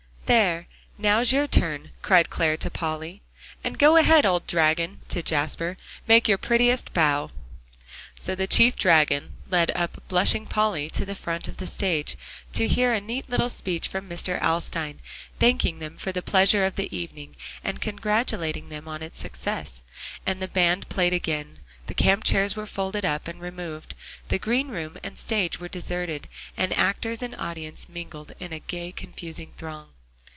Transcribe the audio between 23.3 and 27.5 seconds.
removed, the green room and stage were deserted, and actors and